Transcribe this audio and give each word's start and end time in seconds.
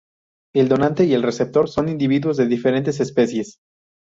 El 0.55 0.67
donante 0.67 1.03
y 1.05 1.13
el 1.13 1.21
receptor 1.21 1.69
son 1.69 1.87
individuos 1.87 2.35
de 2.37 2.47
diferentes 2.47 2.99
especies. 2.99 3.59